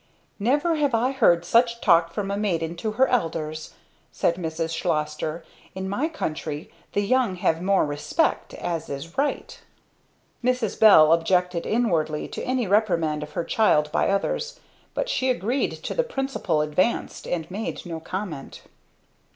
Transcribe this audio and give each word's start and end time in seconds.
"Never 0.39 0.77
have 0.77 0.95
I 0.95 1.11
heard 1.11 1.45
such 1.45 1.79
talk 1.79 2.11
from 2.11 2.31
a 2.31 2.35
maiden 2.35 2.75
to 2.77 2.93
her 2.93 3.07
elders," 3.07 3.75
said 4.11 4.33
Mrs. 4.37 4.75
Schlosster. 4.75 5.45
"In 5.75 5.87
my 5.87 6.07
country 6.07 6.71
the 6.93 7.03
young 7.03 7.35
have 7.35 7.61
more 7.61 7.85
respect, 7.85 8.55
as 8.55 8.89
is 8.89 9.15
right." 9.15 9.59
Mrs. 10.43 10.79
Bell 10.79 11.13
objected 11.13 11.67
inwardly 11.67 12.27
to 12.29 12.41
any 12.43 12.65
reprimand 12.65 13.21
of 13.21 13.33
her 13.33 13.43
child 13.43 13.91
by 13.91 14.09
others; 14.09 14.59
but 14.95 15.07
she 15.07 15.29
agreed 15.29 15.73
to 15.83 15.93
the 15.93 16.01
principle 16.01 16.61
advanced 16.61 17.27
and 17.27 17.51
made 17.51 17.85
no 17.85 17.99
comment. 17.99 18.63